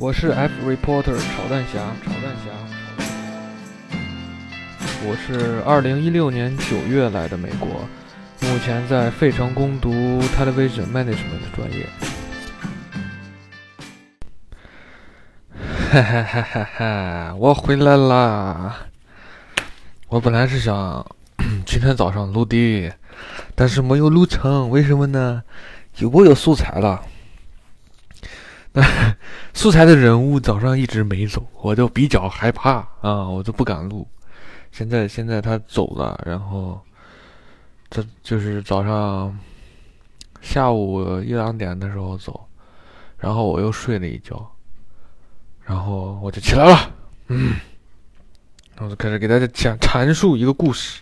[0.00, 2.50] 我是 F reporter 炒蛋侠，炒蛋侠。
[5.04, 7.86] 我是二零一六年九月来的美国，
[8.40, 9.90] 目前在费城攻读
[10.38, 11.86] television management 专业。
[15.92, 17.34] 哈哈哈哈哈！
[17.38, 18.74] 我回来啦！
[20.08, 21.04] 我本来是想
[21.66, 22.90] 今天早上录的，
[23.54, 25.42] 但是没有录成，为什么呢？
[26.10, 27.02] 我有素材了。
[28.72, 28.82] 那
[29.52, 34.06] 素材的人物早上一直没走，我就比较害怕啊，我就不敢录。
[34.70, 36.80] 现在现在他走了，然后
[37.90, 39.36] 这就是早上
[40.40, 42.48] 下午一两点的时候走，
[43.18, 44.48] 然后我又睡了一觉，
[45.64, 46.94] 然后我就起来了，
[47.26, 47.56] 嗯，
[48.76, 51.00] 然后就开始给大家讲阐述一个故事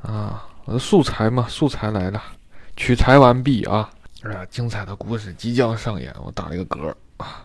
[0.00, 2.22] 啊，我的素材嘛，素材来了，
[2.76, 3.90] 取材完毕啊。
[4.34, 4.46] 啊！
[4.50, 7.44] 精彩的故事即将上演，我打了一个嗝啊！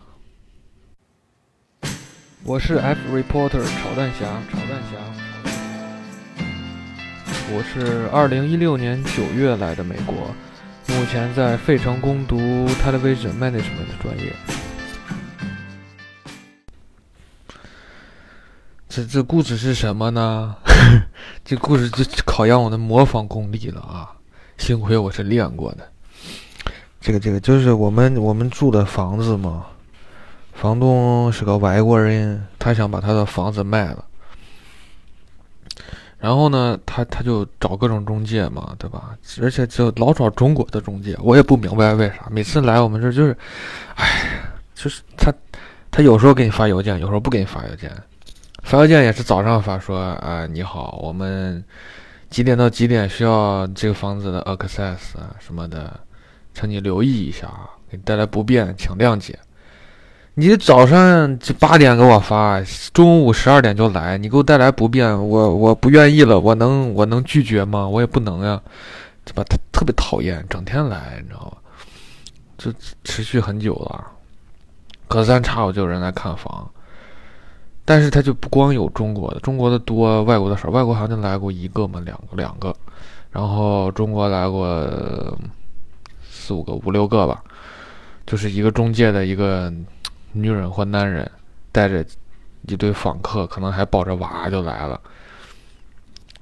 [2.43, 4.97] 我是 F reporter 炒蛋侠，炒蛋侠。
[7.53, 10.33] 我是二零一六年九月来的美国，
[10.87, 12.37] 目前在费城攻读
[12.83, 14.33] television management 的专业。
[18.87, 20.55] 这这故事是什么呢？
[21.43, 24.15] 这故事就考验我的模仿功力了啊！
[24.57, 25.90] 幸亏我是练过的。
[27.01, 29.65] 这个这个就是我们我们住的房子嘛，
[30.53, 34.05] 房东是个外国人，他想把他的房子卖了，
[36.19, 39.17] 然后呢，他他就找各种中介嘛，对吧？
[39.41, 43.35] 而且就老找中国的中介，我也不明白为啥，每次来我们这就是，
[43.95, 44.39] 哎，
[44.75, 45.33] 就是他
[45.89, 47.91] 他有时候给你发邮件，有时候不给你发邮件，
[48.61, 51.63] 发邮件也是早上发说啊你好，我们
[52.29, 55.99] 几点到几点需要这个房子的 access 啊什么的。
[56.53, 59.37] 请你留意一下啊，给你带来不便，请谅解。
[60.33, 62.61] 你早上八点给我发，
[62.93, 67.85] 中午十二点就来，你给我带来不便，我我不愿意了，我能我能拒绝吗？
[67.85, 68.61] 我也不能呀，
[69.25, 69.43] 对吧？
[69.49, 71.57] 他特别讨厌，整天来，你知道吧？
[72.57, 72.73] 这
[73.03, 74.05] 持续很久了，
[75.07, 76.65] 隔三差五就有人来看房，
[77.83, 80.69] 但是他就不光有中国的，中国的多，外国的少。
[80.69, 82.73] 外国好像就来过一个嘛，两个两个，
[83.31, 84.87] 然后中国来过。
[86.51, 87.41] 四五个、五六个吧，
[88.25, 89.71] 就是一个中介的一个
[90.33, 91.29] 女人或男人，
[91.71, 92.05] 带着
[92.67, 94.99] 一堆访客，可能还抱着娃就来了。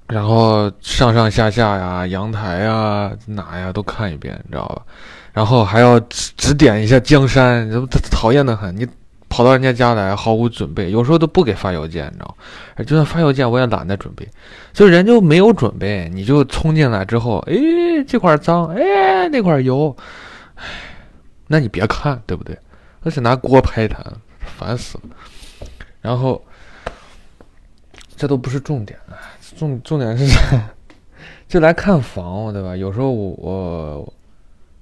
[0.08, 4.81] 然后上上下下呀、阳台呀、哪呀都看一遍，你知道吧？
[5.31, 8.76] 然后还要指指点一下江山，他讨厌的很。
[8.76, 8.88] 你
[9.40, 12.36] 跑到人家家来毫无准备，有时候都不给发邮件，你知道
[12.78, 12.84] 吗？
[12.84, 14.28] 就算发邮件，我也懒得准备，
[14.74, 17.56] 就人就没有准备，你就冲进来之后，哎，
[18.06, 19.96] 这块脏，哎，那块油，
[20.56, 20.66] 哎，
[21.48, 22.60] 那你别看，对不对？
[23.02, 24.04] 而且拿锅拍他，
[24.40, 25.04] 烦死了。
[26.02, 26.44] 然后，
[28.18, 29.00] 这都不是重点，
[29.58, 30.26] 重重点是，
[31.48, 32.76] 就来看房，对吧？
[32.76, 34.14] 有时候我我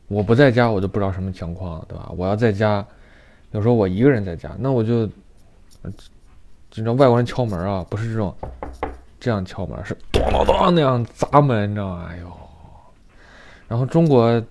[0.07, 2.11] 我不在家，我就不知道什么情况，对吧？
[2.17, 2.83] 我要在家，
[3.51, 5.09] 有时候我一个人在家，那我就。
[5.83, 8.35] 你知道外国人敲门啊，不是这种
[9.19, 12.07] 这样敲门，是咚咚咚那样砸门，你知道吗？
[12.09, 12.31] 哎呦，
[13.67, 14.43] 然后中国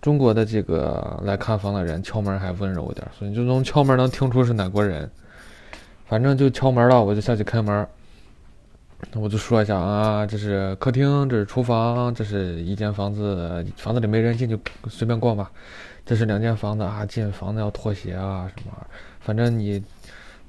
[0.00, 5.08] 中国的这个来看房的人敲门还温柔点，所以就从敲门能听出是哪国人。
[6.06, 7.86] 反正就敲门了，我就下去开门。
[9.12, 15.50] 那我就说一下啊，这是客厅，这是厨房，这是一间房子，房子里没人进就随便逛吧。
[16.04, 18.72] 这是两间房子啊，进房子要脱鞋啊什么，
[19.20, 19.82] 反正你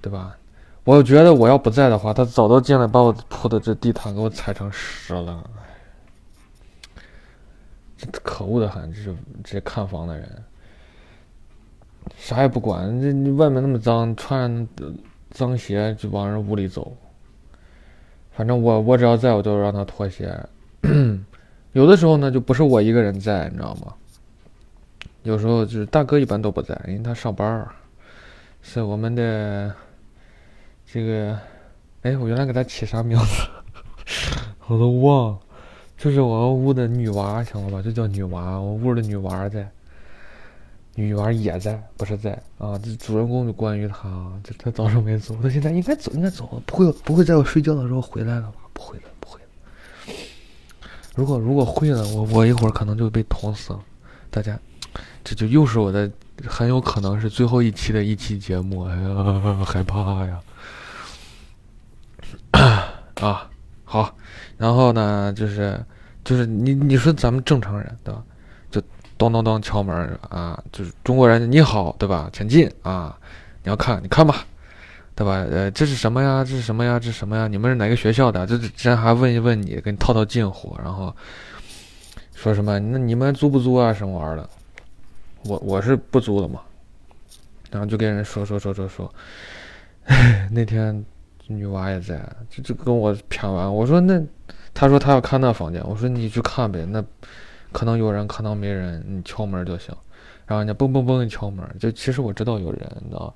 [0.01, 0.35] 对吧？
[0.83, 5.47] 我觉得我要不在的话，他早都进来把我铺的这地毯给我踩成屎了。
[7.97, 10.43] 这可恶的很，这是这看房的人，
[12.17, 14.67] 啥也不管，这外面那么脏，穿
[15.29, 16.95] 脏鞋就往人屋里走。
[18.39, 20.33] 反正我我只要在我就让他脱鞋。
[21.73, 23.93] 有的时候呢，就不是我一个人在，你知道吗？
[25.23, 27.67] 有时候就是大哥一般都不在，因为他上班儿，
[28.61, 29.75] 是我们的。
[30.85, 31.37] 这个，
[32.03, 33.43] 哎，我原来给他起啥名字，
[34.67, 35.31] 我都忘。
[35.31, 35.39] 了。
[35.97, 37.81] 就是我们屋的女娃，想了吧？
[37.81, 38.57] 就叫女娃。
[38.57, 39.69] 我屋的女娃在，
[40.99, 42.77] 女娃也在，不是在啊。
[42.83, 48.55] 这主人公就关于他，这他早上没走，他现在应该走，应该走了，不会不会在我睡觉的时候回来了吧？
[48.73, 50.13] 不会的，不会的。
[51.15, 53.79] 如果如果会了，我我一会儿可能就被捅死了。
[54.29, 54.59] 大家，
[55.23, 56.11] 这就又是我的，
[56.45, 58.83] 很有可能是最后一期的一期节目。
[58.83, 60.39] 哎呀，害怕呀！
[63.21, 63.49] 啊，
[63.85, 64.13] 好，
[64.57, 65.81] 然后呢，就是，
[66.25, 68.21] 就是你你说咱们正常人对吧？
[69.19, 72.29] 咚咚咚敲门啊，就是中国人你好，对吧？
[72.31, 73.15] 请进啊，
[73.63, 74.45] 你要看你看吧，
[75.13, 75.45] 对吧？
[75.51, 76.41] 呃，这是什么呀？
[76.43, 76.97] 这是什么呀？
[76.97, 77.45] 这是什么呀？
[77.45, 78.47] 你们是哪个学校的？
[78.47, 81.13] 这之前还问一问你，给你套套近乎，然后
[82.33, 82.79] 说什么？
[82.79, 83.93] 那你们租不租啊？
[83.93, 84.49] 什么玩意儿的？
[85.43, 86.61] 我我是不租的嘛，
[87.69, 89.13] 然后就跟人说说说说说，
[90.49, 91.05] 那天
[91.47, 94.21] 女娃也在，就就跟我谝完，我说那，
[94.73, 97.03] 他说他要看那房间，我说你去看呗，那
[97.71, 99.95] 可能有人，可能没人，你敲门就行。
[100.45, 103.33] 然后人家嘣嘣嘣一敲门，就其实我知道有人，你知道，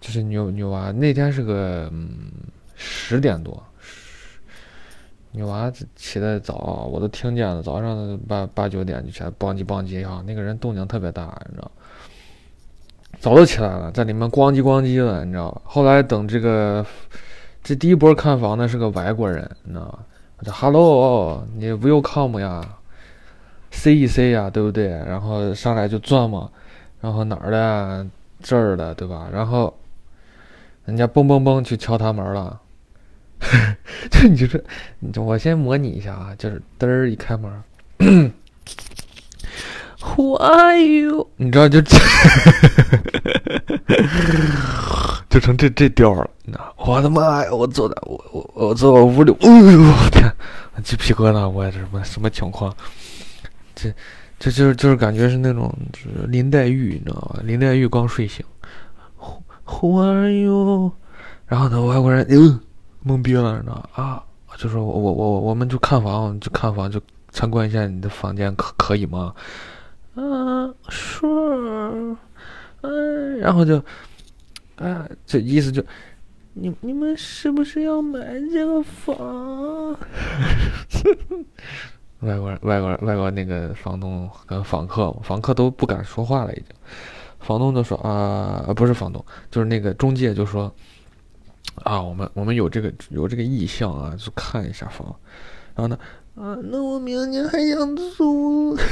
[0.00, 2.30] 就是女女娃那天是个嗯
[2.76, 3.62] 十点多。
[5.30, 7.62] 女娃起得早，我都听见了。
[7.62, 11.70] 早上八八九点就起来，邦叽邦叽哈，那个人动静特别大，你知道。
[13.20, 15.60] 早就起来了，在里面咣叽咣叽的，你知道吧。
[15.64, 16.84] 后来等这个，
[17.62, 19.98] 这第一波看房的是个外国人，你知道吧。
[20.38, 22.77] 我说 “hello”，你 “welcome” 呀
[23.70, 24.88] ，“c 一 c” 呀，对不对？
[24.88, 26.48] 然后上来就转嘛，
[27.00, 28.06] 然后哪儿的？
[28.40, 29.28] 这儿的，对吧？
[29.32, 29.76] 然后
[30.84, 32.60] 人家嘣嘣嘣去敲他门了。
[34.10, 34.64] 就你就是，
[35.16, 37.50] 我先模拟一下啊，就是嘚儿一开门
[40.00, 41.28] ，Who are you？
[41.36, 41.80] 你知道就，
[45.28, 46.30] 就成这这调了。
[46.76, 47.52] 我的妈呀！
[47.52, 50.32] 我坐在我我我坐我屋里，哎呦我天，
[50.82, 51.48] 鸡皮疙瘩！
[51.48, 52.74] 我这什么什么情况？
[53.80, 53.94] 这
[54.38, 57.40] 这就是就是感觉是那种就是林黛玉，你知道吧？
[57.44, 58.44] 林黛玉刚睡醒
[59.64, 60.90] ，Who are you？
[61.46, 62.60] 然后呢，外国人，嗯。
[63.06, 64.22] 懵逼了，你知道啊？
[64.58, 69.32] 就说我我我我们就看房，就看房，就参观一下你的房间，可可以吗？
[70.16, 72.16] 啊，sure，
[72.80, 73.76] 嗯，然后就，
[74.76, 75.82] 啊，这意思就，
[76.54, 78.18] 你你们是不是要买
[78.52, 79.96] 这个房？
[82.20, 86.66] 外国人，外国人，外国那个房东跟房客，房客都不敢说话了，已经。
[87.40, 90.72] 房东就说啊，不是房东，就是那个中介就说。
[91.84, 95.14] 啊，我们我们有这个有这个意向啊，去看一下房，
[95.76, 95.96] 然后呢，
[96.34, 98.74] 啊，那我明年还想租，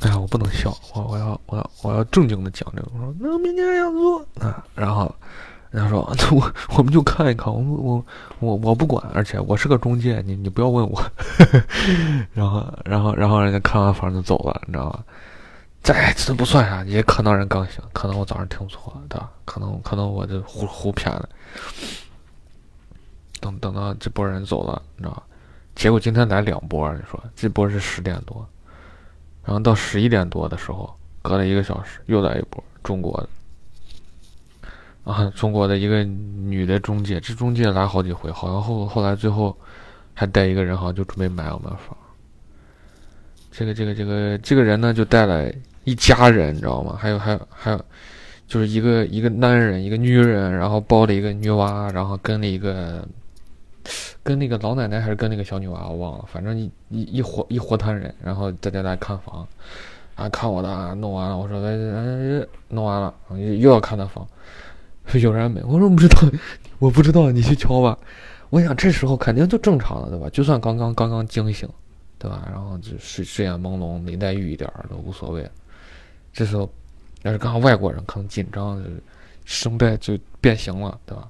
[0.00, 5.14] 哎呀，我不能笑，我我要我要我要正经的讲这个，我说那我明年还想租啊，然后
[5.72, 8.04] 人家说，那我我们就看一看，我我
[8.40, 11.02] 我我不管，而且我是个中介，你你不要问我，
[12.34, 15.02] 然后然后然后人家看完房就走了，你知道吧？
[15.82, 19.30] 这这不算啥，也可能人刚醒，可能我早上听错了，对吧？
[19.46, 21.28] 可能可能我这胡胡偏了。
[23.40, 25.22] 等等到这波人走了，你知道吧？
[25.74, 28.46] 结果今天来两波，你说这波是十点多，
[29.42, 33.28] 然后到十一点多的时候，隔了一个小时又来一波中国的，
[35.04, 39.56] 啊，中国的一个女的中介，这中介来好几回，好像后后来最后
[40.14, 41.96] 还带一个人，好像就准备买我们房。
[43.50, 45.50] 这个这个这个这个人呢，就带了。
[45.84, 46.96] 一家人，你知道吗？
[46.96, 47.84] 还有还有还有，
[48.46, 53.04] 就是一个一个男人，一个女人，然后抱了一个女娃，然后跟了一个
[54.22, 59.44] 跟那个老奶奶还是跟那个小女娃，我忘了，反正一一一伙一伙摊人，然后大家来看房，
[60.14, 63.12] 啊，看我的啊，弄完了，我说哎，弄完了，
[63.58, 64.24] 又要看那房，
[65.20, 65.62] 有人没？
[65.64, 66.20] 我说不知道，
[66.78, 67.98] 我不知道，你去敲吧。
[68.50, 70.28] 我想这时候肯定就正常了，对吧？
[70.30, 71.68] 就算刚刚刚刚惊醒，
[72.18, 72.46] 对吧？
[72.50, 75.48] 然后就睡睡眼朦胧，林黛玉一点都无所谓。
[76.32, 76.70] 这时候，
[77.22, 78.82] 要是刚刚外国人，可能紧张，
[79.44, 81.28] 声带就变形了，对吧？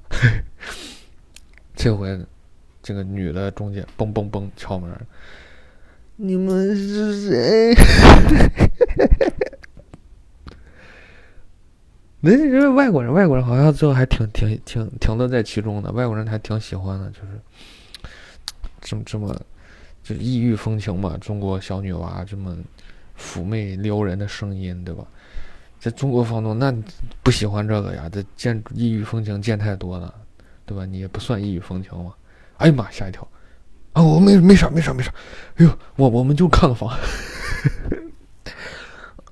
[1.75, 2.19] 这回，
[2.83, 4.91] 这个女的中介嘣嘣嘣敲门，
[6.17, 7.75] 你们是谁？
[12.23, 18.09] 那人外国人，外国人好像最后还挺挺挺挺乐在其中的，外国人还挺喜欢的，就是
[18.81, 19.39] 这么这么，
[20.03, 22.57] 就异域风情嘛，中国小女娃这么。
[23.19, 25.05] 妩媚撩人的声音，对吧？
[25.79, 26.75] 在中国房东那
[27.23, 30.13] 不喜欢这个呀，这见异域风情见太多了，
[30.67, 30.85] 对吧？
[30.87, 32.13] 你也不算异域风情嘛。
[32.57, 33.29] 哎呀妈，吓一跳！
[33.93, 35.13] 啊，我没没啥没啥没啥。
[35.57, 36.89] 哎呦，我我们就看个房。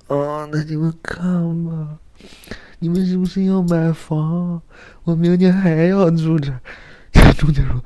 [0.07, 1.97] 啊， 那你们看吧。
[2.83, 4.59] 你们是不是要买房？
[5.03, 6.51] 我明年还要住这。
[7.11, 7.79] 这中介说：“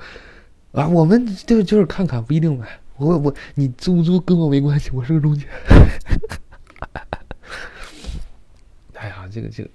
[0.71, 5.45] 啊，我们就就是看看，不一定买。”我我你租不租跟我没关系，我是个中介。
[8.95, 9.69] 哎呀，这个这个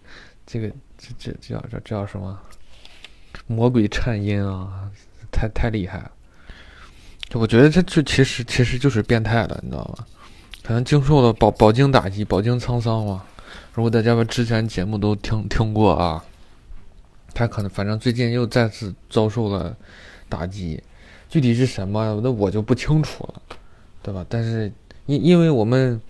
[0.46, 2.38] 这个这这这叫这这叫什么？
[3.46, 4.90] 魔鬼颤音啊，
[5.30, 6.10] 太太厉害了！
[7.28, 10.06] 就我觉得这这其实其实就是变态了，你知道吗？
[10.62, 13.22] 可能经受了饱饱经打击，饱经沧桑嘛。
[13.74, 16.24] 如果大家把之前节目都听听过啊，
[17.32, 19.76] 他可能反正最近又再次遭受了
[20.28, 20.82] 打击。
[21.28, 23.42] 具体是什么，那我就不清楚了，
[24.02, 24.26] 对吧？
[24.28, 24.72] 但是
[25.06, 26.00] 因因为我们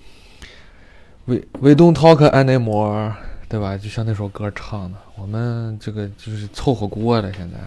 [1.26, 3.12] we we don't talk anymore，
[3.46, 3.76] 对吧？
[3.76, 7.58] 就像那首歌唱的，我们这个就是凑合过了现在。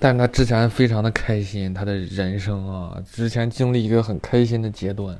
[0.00, 5.16] 但他之前非常的开心，他的人生啊，之前经历一个很开心的阶段。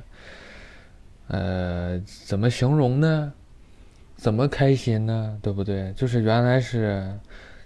[1.31, 3.31] 呃，怎么形容呢？
[4.17, 5.37] 怎么开心呢？
[5.41, 5.93] 对不对？
[5.93, 7.17] 就是原来是。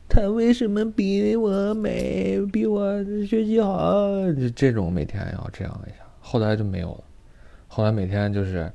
[0.07, 4.07] 他为什么比我美，比我学习好？
[4.33, 7.03] 就这种每天要这样一下，后来就没有了。
[7.67, 8.71] 后来每天就是，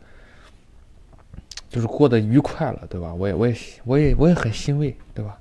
[1.68, 3.14] 就是过得愉快了，对吧？
[3.14, 3.54] 我也，我也，
[3.84, 5.38] 我也，我也很欣慰，对吧？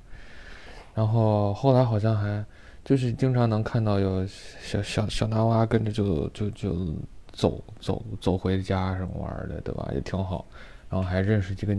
[0.94, 2.44] 然后后来好像还
[2.84, 4.24] 就是经常能看到有
[4.62, 6.94] 小小小男娃跟着就就就
[7.32, 9.88] 走走走回家什么玩的，对吧？
[9.94, 10.46] 也挺好。
[10.88, 11.76] 然后还认识几个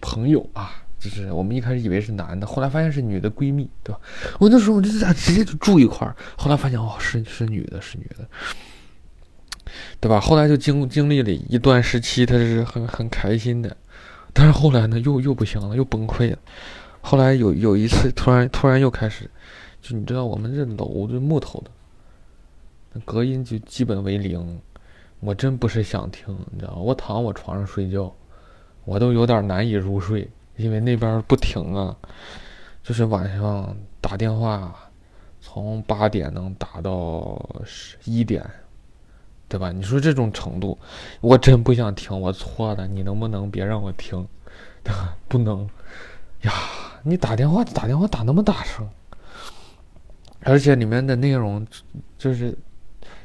[0.00, 0.82] 朋友啊。
[0.98, 4.00] 就是我们一开始以为是男的，后来发现是女的闺蜜，对吧？
[4.38, 8.24] 我那时候我就俩直接就住一块儿，后来发现哦，是是女的，是女的，
[9.98, 10.20] 对吧？
[10.20, 13.76] 后来就经经历了一段时期，他是很很开心的，
[14.32, 16.38] 但是后来呢，又又不行了，又崩溃了。
[17.00, 19.28] 后来有有一次，突然突然又开始，
[19.80, 24.60] 就你知道，我们这楼是木头的，隔音就基本为零。
[25.22, 28.12] 我真不是想听，你知道，我躺我床上睡觉，
[28.84, 30.28] 我都有点难以入睡。
[30.56, 31.96] 因为那边不停啊，
[32.82, 34.74] 就是晚上打电话，
[35.40, 38.44] 从八点能打到十一点，
[39.48, 39.72] 对吧？
[39.72, 40.76] 你说这种程度，
[41.20, 42.20] 我真不想听。
[42.20, 44.26] 我错了，你能不能别让我听？
[44.84, 45.16] 对吧？
[45.28, 45.66] 不能
[46.42, 46.52] 呀！
[47.02, 48.86] 你打电话打电话打那么大声，
[50.40, 51.66] 而且里面的内容
[52.18, 52.56] 就是，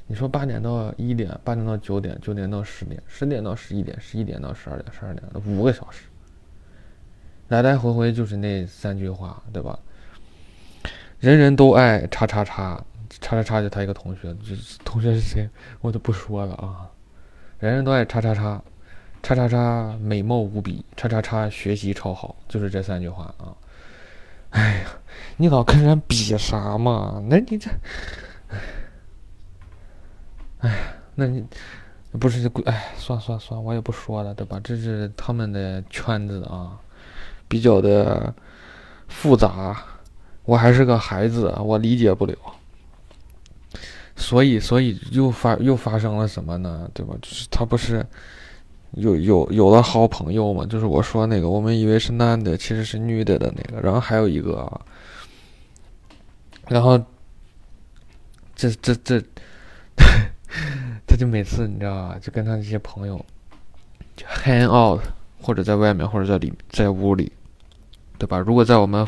[0.08, 6.04] 你说八点到一点，八点到九点，九点到十点，十点到十一点，十一点到十二点，十二点五个小时。
[7.50, 9.78] 来来回回就是那三句话，对吧？
[11.20, 15.50] 人人都爱叉叉叉，叉叉叉就他一个同学，这同学是谁
[15.82, 16.90] 我都不说了啊。
[17.60, 18.62] 人人都爱叉叉叉，
[19.24, 23.52] 叉叉叉美貌无比，叉叉叉学习超好，就是这三句话啊。
[24.52, 24.90] 哎呀，
[25.36, 27.22] 你老跟人比啥嘛？
[27.28, 27.70] 那你这，
[28.50, 28.58] 哎
[30.60, 31.46] 哎，那你
[32.20, 34.60] 不是哎，算算算，我也不说了，对吧？
[34.64, 36.80] 这是他们的圈子啊。
[37.50, 38.34] 比较的
[39.08, 39.82] 复杂，
[40.44, 42.36] 我还是个孩子，我理解不了。
[44.18, 46.90] 所以，所以又发又发生了什么呢？
[46.94, 47.16] 对吧？
[47.22, 48.06] 就是他不是
[48.92, 50.66] 有有有了好朋友嘛？
[50.66, 53.80] 就是我说那个，我们以为是男的，其实是女的的那个。
[53.80, 54.82] 然后还有一个，啊
[56.68, 57.02] 然后
[58.58, 59.24] 这这这，
[61.18, 62.18] 就每次你知道吧？
[62.22, 63.26] 就跟他这些朋友
[64.18, 65.02] hang out，
[65.42, 67.32] 或者在外面，或者在里在屋里。
[68.20, 68.40] 对吧？
[68.40, 69.06] 如果在我们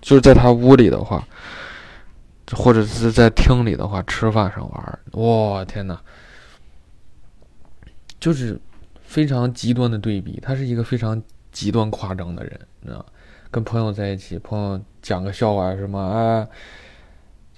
[0.00, 1.26] 就是在他屋里的话，
[2.52, 6.00] 或者是在厅里的话，吃饭上玩，哇天哪！
[8.20, 8.56] 就是
[9.02, 10.38] 非常极端的对比。
[10.40, 13.04] 他是一个非常极端夸张的人，你知道
[13.50, 16.48] 跟朋友在一起，朋友讲个笑话什么，哎，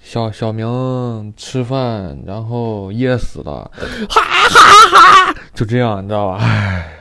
[0.01, 3.69] 小小明吃饭然后噎死了，
[4.09, 5.35] 哈哈哈！
[5.53, 6.37] 就这样，你知道吧？
[6.39, 6.97] 哎，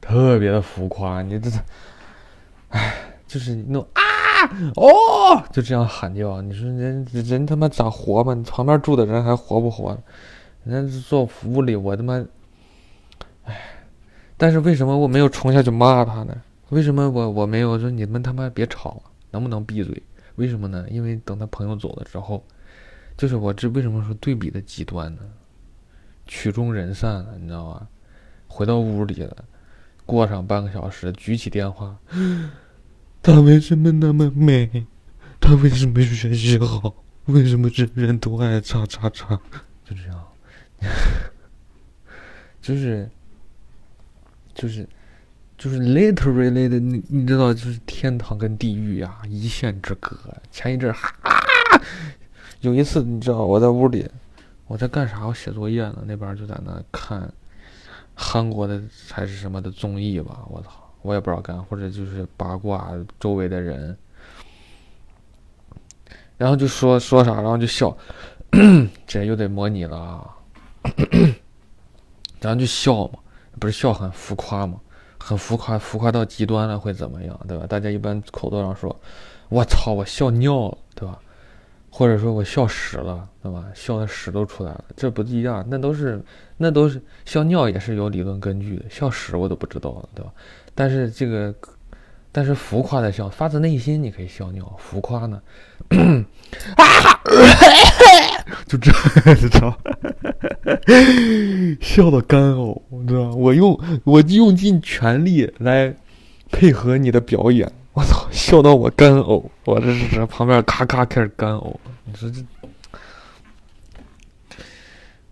[0.00, 1.50] 特别的浮夸，你这。
[2.68, 2.94] 哎，
[3.26, 4.02] 就是那种啊
[4.76, 6.42] 哦，就这样喊叫。
[6.42, 8.34] 你说人人他妈咋活嘛？
[8.34, 9.96] 你旁边住的人还活不活？
[10.64, 12.24] 人家做服务里，我他妈，
[13.44, 13.60] 哎，
[14.36, 16.34] 但是为什么我没有冲下去骂他呢？
[16.70, 20.02] 为什么我我没有说你们他妈别吵，能不能闭嘴？
[20.36, 20.86] 为什么呢？
[20.90, 22.44] 因为等他朋友走了之后，
[23.16, 25.22] 就是我这为什么说对比的极端呢？
[26.26, 27.86] 曲终人散了，你知道吧？
[28.46, 29.44] 回到屋里了，
[30.06, 31.98] 过上半个小时，举起电话。
[33.22, 34.86] 他为什么那么美？
[35.40, 36.94] 他为什么学习好？
[37.26, 39.40] 为什么人人都爱叉叉叉？
[39.84, 40.28] 就这样，
[42.60, 43.08] 就是，
[44.54, 44.88] 就是，
[45.62, 50.18] 就是 literally 的，你你知道，就是天堂跟地狱呀，一线之隔。
[50.50, 51.08] 前一阵哈，
[52.62, 54.10] 有一次你知道我在屋里，
[54.66, 55.24] 我在干啥？
[55.24, 57.32] 我写作业呢，那边就在那看
[58.16, 60.40] 韩国的还是什么的综艺吧？
[60.48, 60.70] 我操！
[61.02, 62.90] 我也不知道干，或者就是八卦
[63.20, 63.96] 周围的人，
[66.36, 67.96] 然后就说说啥，然后就笑，
[69.06, 70.26] 这又得模拟了啊，
[72.42, 73.20] 然后就笑嘛，
[73.60, 74.80] 不是笑很浮夸嘛，
[75.22, 77.64] 很浮夸，浮夸到极端了会怎么样，对吧？
[77.66, 78.94] 大家一般口头上说，
[79.48, 81.18] 我操，我笑尿了，对吧？
[81.90, 83.64] 或者说我笑屎了，对吧？
[83.74, 86.20] 笑的屎都出来了，这不一样，那都是
[86.56, 90.32] 那都是笑尿也是有理论根据的，笑屎我都不知道了，对吧？
[90.74, 91.54] 但是这个
[92.32, 95.40] 但是浮夸的笑，发自内心你可以笑尿，浮夸呢，
[96.76, 96.84] 啊，
[98.66, 98.92] 就这，
[99.32, 99.76] 你知道，
[101.80, 105.94] 笑到干呕，你知道我用我用尽全力来
[106.50, 112.44] 配合你的表演，我操，笑到我干呕，我这是旁边咔咔开始干呕，你说这，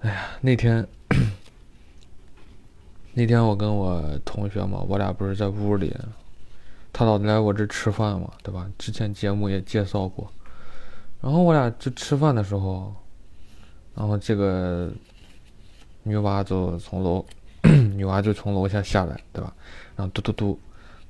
[0.00, 0.86] 哎呀，那天。
[3.12, 5.92] 那天我跟我同学嘛，我俩不是在屋里，
[6.92, 8.64] 他老来我这吃饭嘛，对吧？
[8.78, 10.32] 之前节目也介绍过。
[11.20, 12.94] 然后我俩就吃饭的时候，
[13.94, 14.90] 然后这个
[16.02, 17.24] 女娃就从楼，
[17.94, 19.52] 女娃就从楼下下来，对吧？
[19.96, 20.58] 然后嘟嘟嘟，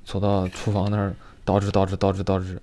[0.03, 1.13] 走到厨房那儿，
[1.45, 2.61] 倒置倒置倒置倒置，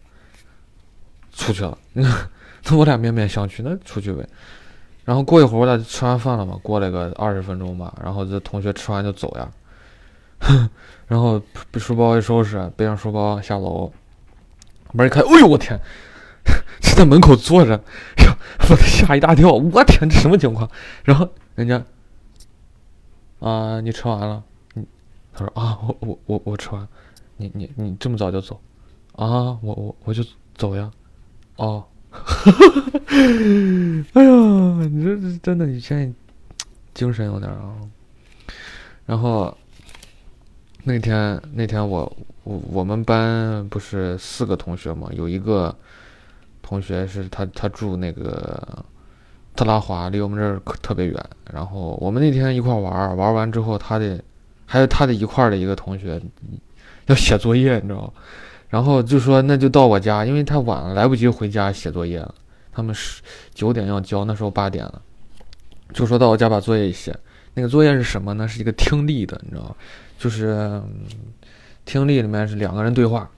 [1.32, 1.78] 出去了。
[1.94, 4.28] 那我俩面面相觑，那出去呗。
[5.04, 7.96] 然后过一会儿，我俩就吃完饭了嘛，过了个二十分钟吧。
[8.04, 9.50] 然后这同学吃完就走呀，
[11.08, 11.40] 然后
[11.72, 13.90] 把书包一收拾，背上书包下楼，
[14.92, 15.80] 门一开，哎呦我天，
[16.98, 17.74] 在门口坐着，
[18.16, 18.36] 呀，
[18.68, 20.68] 我吓一大跳，我天，这什么情况？
[21.04, 21.80] 然后人家
[23.38, 24.42] 啊，你吃完了？
[24.74, 24.84] 你
[25.32, 26.88] 他说啊，我我我我吃完，
[27.36, 28.60] 你你你这么早就走？
[29.14, 30.24] 啊，我我我就
[30.56, 30.90] 走呀，
[31.54, 31.84] 哦。
[34.14, 36.12] 哎呀，你说这真的，你现在
[36.94, 37.76] 精神有点啊。
[39.06, 39.56] 然后
[40.82, 45.72] 那天那天我我我们班不是四个同学嘛，有一个
[46.68, 48.84] 同学是他他住那个
[49.56, 51.16] 特拉华，离我们这儿特别远。
[51.50, 54.22] 然后我们那天一块玩玩完之后，他的
[54.66, 56.20] 还有他的一块的一个同学
[57.06, 58.12] 要写作业，你知道吗？
[58.68, 62.34] 然后就说那就到我家，因为太晚了，来不及回家写作业了。
[62.70, 63.22] 他们是
[63.54, 65.00] 九点要交，那时候八点了，
[65.94, 67.16] 就说到我家把作业写。
[67.54, 68.46] 那个作业是什么呢？
[68.46, 69.75] 是一个听力的，你知道吗？
[70.18, 70.82] 就是
[71.87, 73.28] 听力里面是两个人对话，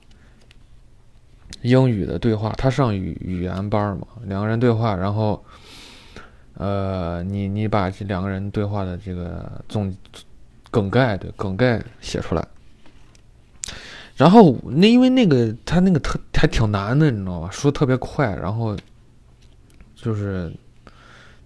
[1.62, 2.52] 英语的对话。
[2.56, 5.44] 他上语语言班嘛，两个人对话，然后
[6.54, 9.94] 呃，你你把这两个人对话的这个总
[10.70, 12.46] 梗概对梗概写出来。
[14.16, 17.50] 然后那因为那个他那个特还挺难的，你知道吧？
[17.50, 18.76] 说特别快，然后
[19.94, 20.52] 就是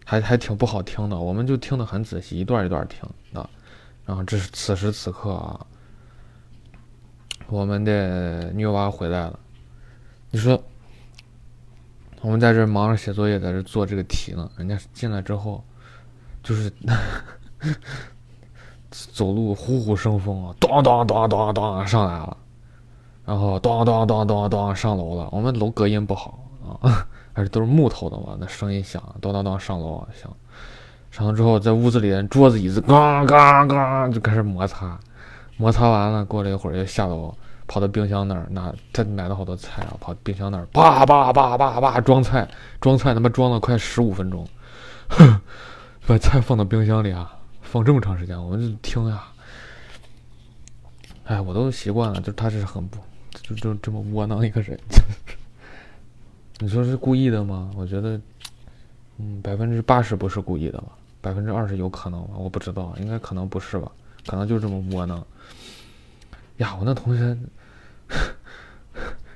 [0.04, 1.16] 还还挺不好听的。
[1.18, 3.00] 我们就听得很仔细，一段一段听
[3.32, 3.48] 啊。
[4.04, 5.66] 然后这是此时此刻啊，
[7.46, 9.38] 我们的女娃回来了。
[10.34, 10.60] 你说
[12.20, 14.50] 我们在这忙着写作业，在这做这个题呢。
[14.56, 15.62] 人家进来之后，
[16.42, 16.68] 就是
[18.90, 22.36] 走路虎虎生风啊，咚咚咚咚咚上来了。
[23.24, 26.40] 然后咚咚咚咚咚上楼了，我们楼隔音不好
[26.80, 30.28] 啊， 而且都是木头的嘛，那声音响，咚咚咚上楼响。
[31.12, 34.98] 上楼之后，在屋子里桌子椅子嘎嘎嘎就开始摩擦，
[35.58, 37.32] 摩擦完了，过了一会儿又下楼，
[37.66, 42.48] 跑到冰箱那儿拿他买了好多菜啊，跑冰箱那儿叭叭叭叭叭装菜，
[42.80, 44.46] 装菜他妈装了快十五分钟，
[46.06, 49.24] 把菜放到冰箱里啊，放这么长时间，我们就听呀，
[51.24, 52.98] 哎，我都习惯了，就他是很不。
[53.42, 54.78] 就就这么窝囊一个人，
[56.60, 57.68] 你说是故意的吗？
[57.76, 58.18] 我觉得，
[59.18, 60.84] 嗯，百分之八十不是故意的吧，
[61.20, 63.90] 百分之二十有可能吧，我不知道，应该可能不是吧，
[64.24, 65.22] 可能就这么窝囊。
[66.58, 67.36] 呀，我那同学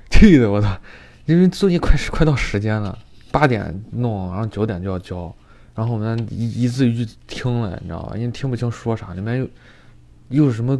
[0.09, 0.77] 气的我操，
[1.25, 2.97] 因为作业快快到时间了，
[3.31, 5.33] 八点弄，然后九点就要交，
[5.75, 8.15] 然后我们一一字一句听了，你知道吧？
[8.15, 9.47] 因为听不清说啥，里面又。
[10.29, 10.79] 又是什么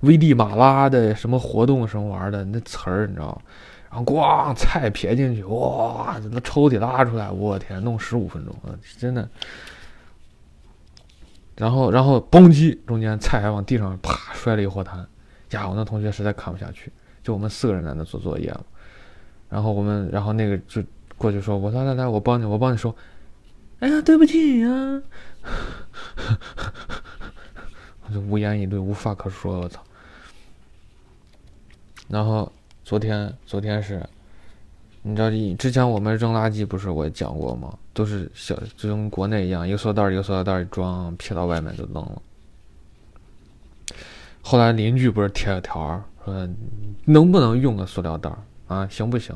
[0.00, 3.40] 危地马拉的什么活动什么玩的那词儿你知道？
[3.90, 8.54] 然后咣菜撇进去，哇，那抽屉拉出来，我天，弄十五分钟，
[8.98, 9.26] 真的。
[11.56, 15.06] 然后然后嘣叽，中间菜还往地上啪摔了一货滩，
[15.50, 18.64] 呀，我那同学实在看不下去，就我们四个人在那做作业嘛。
[19.48, 20.82] 然后我们然后那个就
[21.16, 22.94] 过去说，我来来来，我帮你，我帮你说。
[23.80, 24.68] 哎呀，对不起呀。
[28.06, 29.60] 我就无言以对，无话可说。
[29.60, 29.80] 我操！
[32.08, 32.50] 然后
[32.84, 34.04] 昨天，昨天是，
[35.02, 37.76] 你知道，之前我们扔垃圾不是我也讲过吗？
[37.92, 42.22] 都是小，就跟国内一样，一个塑料袋一个塑料袋装，撇到外面就扔了。
[44.42, 46.48] 后来邻居不是贴了条儿说，
[47.04, 48.86] 能不能用个塑料袋儿啊？
[48.90, 49.34] 行不行？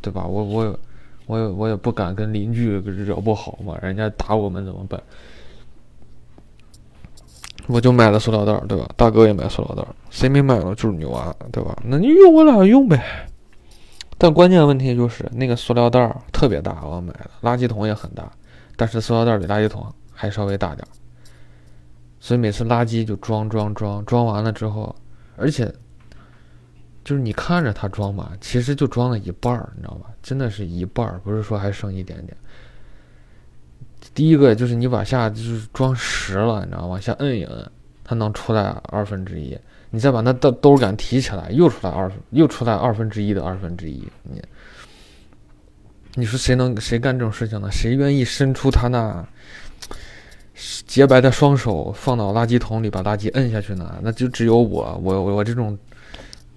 [0.00, 0.26] 对吧？
[0.26, 0.78] 我我
[1.26, 5.02] 我也我也不敢跟邻居惹不好嘛，人家打我们怎么办？
[7.66, 8.86] 我就买了塑料袋儿，对吧？
[8.96, 11.74] 大哥也买塑料袋儿，谁没买了就是女娃，对吧？
[11.82, 13.02] 那你用我俩用呗。
[14.18, 18.30] 但关键问题就是那个塑料袋儿特别大，我买的垃圾桶也很大，
[18.76, 20.88] 但是塑料袋儿比垃圾桶还稍微大点儿
[22.24, 24.96] 所以每次垃圾就装装装装完了之后，
[25.36, 25.70] 而且
[27.04, 30.06] 就是你看着它装满，其实就装了一半儿，你知道吧？
[30.22, 32.34] 真的是一半儿，不是说还剩一点点。
[34.14, 37.70] 第一个就是你往下就是装实了，你知道往下摁一摁，
[38.02, 39.54] 它能出来二分之一。
[39.90, 44.02] 你再把那兜兜杆提起来，又出来二分，又出来二分之一的二分之一。
[44.22, 44.42] 你，
[46.14, 47.68] 你说谁能谁干这种事情呢？
[47.70, 49.22] 谁愿意伸出他那
[50.86, 53.98] 洁白的双手放到垃圾桶里把垃圾摁下去呢？
[54.02, 55.76] 那就只有我，我我这种。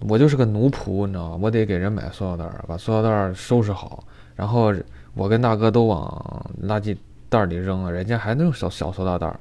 [0.02, 1.40] 我就是个奴仆，你知道吗？
[1.42, 4.04] 我得给人买塑料袋，把塑料袋收拾好，
[4.36, 4.72] 然后
[5.16, 6.96] 我跟大哥都往垃圾
[7.30, 9.36] 袋里扔了，人家还用小小塑料袋，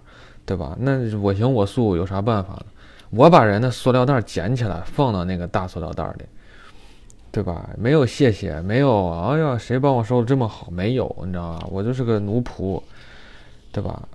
[0.46, 0.74] 对吧？
[0.80, 2.64] 那我行我素，有啥办法呢？
[3.10, 6.24] 我把人的塑料袋捡起来放到那个大塑料袋里，
[7.30, 7.68] 对吧？
[7.76, 10.70] 没有谢谢，没有，哎呀，谁帮我收的这么好？
[10.70, 11.66] 没有，你知道吧？
[11.70, 12.82] 我就是个奴仆。
[13.76, 14.08] 对吧？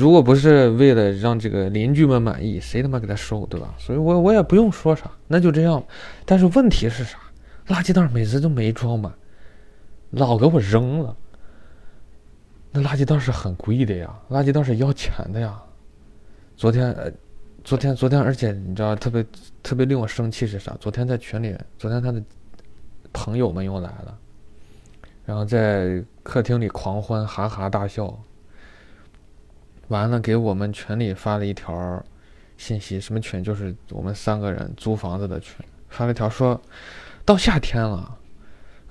[0.00, 3.74] 如果不是为了让这个邻居们满意，谁他妈给他收，对吧？
[3.76, 5.84] 所以我我也不用说啥，那就这样。
[6.24, 7.18] 但是问题是啥？
[7.66, 9.12] 垃圾袋每次都没装满，
[10.08, 11.14] 老给我扔了。
[12.72, 15.60] 那垃圾袋是很贵的呀，垃圾袋是要钱的呀。
[16.56, 16.96] 昨天，
[17.62, 19.22] 昨天，昨天，而且你知道特别
[19.62, 20.74] 特别令我生气是啥？
[20.80, 22.22] 昨天在群里，昨天他的
[23.12, 24.18] 朋友们又来了，
[25.26, 28.18] 然后在客厅里狂欢，哈哈大笑。
[29.88, 32.02] 完了，给我们群里发了一条
[32.56, 33.42] 信息，什么群？
[33.42, 35.56] 就是我们三个人租房子的群，
[35.88, 36.60] 发了一条说，
[37.24, 38.16] 到夏天了，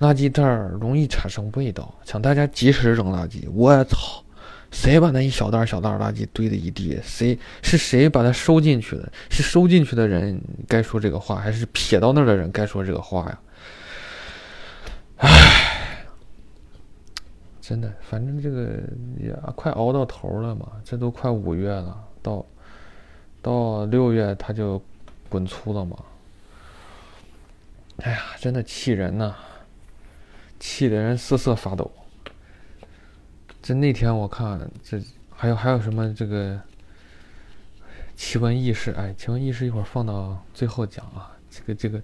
[0.00, 0.42] 垃圾袋
[0.80, 3.50] 容易产生味道，请大家及时扔垃圾。
[3.52, 4.22] 我操，
[4.70, 6.98] 谁把那一小袋小袋垃圾堆的一地？
[7.02, 9.12] 谁是谁把它收进去的？
[9.30, 13.38] 是收进去的人该说这个话，还是撇到那儿的人该说这个话呀？
[17.66, 18.78] 真的，反正这个
[19.18, 22.44] 也快熬到头了嘛，这都快五月了，到
[23.40, 24.82] 到六月它就
[25.30, 25.96] 滚粗了嘛。
[28.02, 29.34] 哎呀，真的气人呐，
[30.60, 31.90] 气得人瑟瑟发抖。
[33.62, 35.00] 这那天我看这
[35.30, 36.60] 还有还有什么这个
[38.14, 38.90] 奇闻异事？
[38.90, 41.34] 哎，奇闻异事一会儿放到最后讲啊。
[41.48, 42.02] 这个这个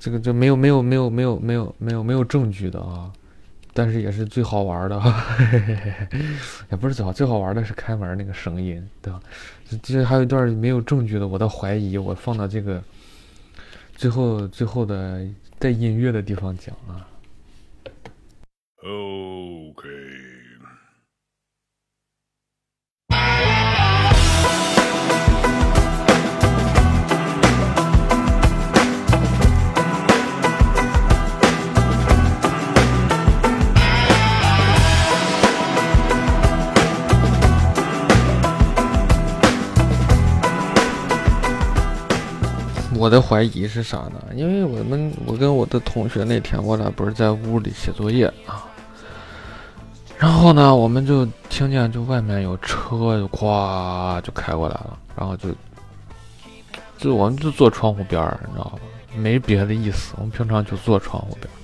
[0.00, 3.12] 这个这没有没有没有没有没有没有没有证据的啊。
[3.74, 4.96] 但是也是最好玩的，
[6.70, 9.20] 也不是最好最好玩的是开门那个声音，对吧？
[9.82, 12.82] 这还有一段没有证据的，我的怀疑，我放到这个
[13.96, 15.26] 最后最后的
[15.58, 17.06] 带音乐的地方讲啊。
[18.82, 19.88] OK。
[42.96, 44.22] 我的怀疑是啥呢？
[44.34, 48.64] 因为我们我跟我的同学那天，我俩不是在屋里写作业啊，
[50.18, 55.48] 然后呢，我们就听见就外面有车就咵就开过来了，然后就
[56.98, 58.78] 就我们就坐窗户边儿，你知道吧？
[59.16, 61.56] 没别的意思，我们平常就坐窗户边儿。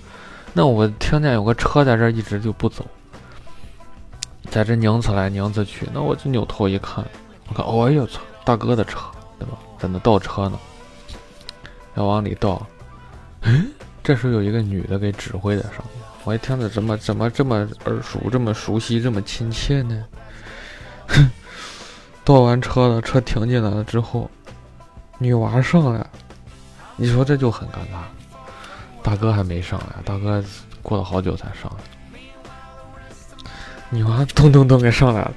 [0.53, 2.85] 那我听见有个车在这一直就不走，
[4.51, 7.05] 在这拧起来拧着去，那我就扭头一看，
[7.49, 9.01] 我看，哎呦操，大哥的车，
[9.39, 9.57] 对吧？
[9.79, 10.59] 在那倒车呢。
[11.95, 12.67] 要往里倒，
[13.43, 13.63] 哎，
[14.03, 20.05] 这时候有一个女的给指挥在上面，我一听着怎么怎么这么耳熟，这么熟悉，这么亲切呢？
[21.09, 21.31] 哼，
[22.25, 24.31] 倒完车了，车停进来了之后，
[25.19, 26.07] 女娃上来，
[26.97, 28.03] 你说这就很尴尬。
[29.03, 30.45] 大哥还没上来，大哥
[30.83, 32.21] 过了好久才上来，
[33.91, 35.33] 女娃咚咚咚给上来了，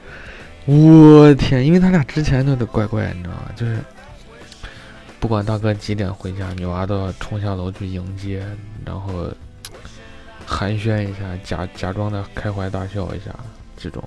[0.66, 3.50] 我天，因为他俩之前都得怪怪，你知道吗？
[3.56, 3.80] 就是。
[5.24, 8.46] 不管大哥几点回家，女娃都要冲下楼去迎接，
[8.86, 9.32] 然后
[10.46, 13.34] 寒暄一下，假假装的开怀大笑一下，
[13.78, 14.04] 这种。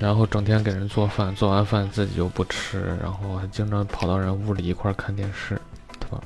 [0.00, 5.60] 然后整天给人做饭，做完饭自己又不吃，然后还经常跑到人屋里一块看电视，
[6.00, 6.18] 对吧？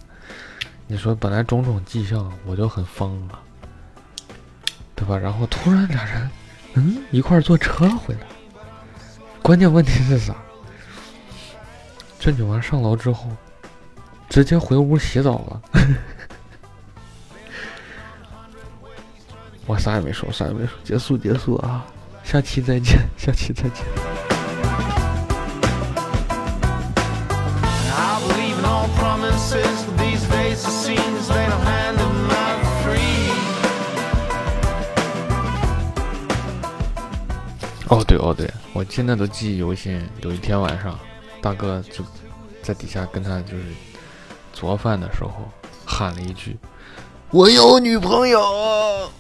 [0.86, 3.40] 你说本来种种迹象我就很疯了，
[4.94, 5.18] 对吧？
[5.18, 6.30] 然后突然俩人，
[6.74, 8.20] 嗯，一块坐车回来，
[9.42, 10.32] 关键问题是啥？
[12.22, 13.28] 这女娃上楼之后，
[14.28, 15.62] 直接回屋洗澡了。
[19.64, 21.86] 我啥也没说，啥也没说，结束结束啊！
[22.22, 23.82] 下期再见，下期再见。
[37.88, 40.06] 哦对哦对，我现在都记忆犹新。
[40.20, 40.98] 有一天晚上。
[41.42, 42.04] 大哥就
[42.62, 43.64] 在底下跟他就是
[44.52, 45.32] 做饭的时候
[45.86, 46.58] 喊了一句，
[47.30, 49.10] 我有女朋友。